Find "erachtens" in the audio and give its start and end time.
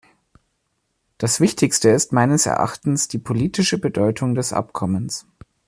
2.47-3.07